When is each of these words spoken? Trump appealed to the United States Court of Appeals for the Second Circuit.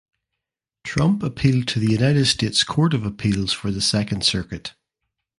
Trump 0.83 1.21
appealed 1.21 1.67
to 1.67 1.79
the 1.79 1.91
United 1.91 2.25
States 2.25 2.63
Court 2.63 2.95
of 2.95 3.05
Appeals 3.05 3.53
for 3.53 3.69
the 3.69 3.81
Second 3.81 4.23
Circuit. 4.25 4.73